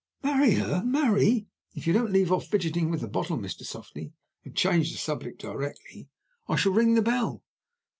[0.23, 0.81] "Marry her!
[0.83, 1.45] marry
[1.75, 3.61] If you don't leave off fidgeting with the bottle, Mr.
[3.63, 6.09] Softly, and change the subject directly,
[6.47, 7.43] I shall ring the bell."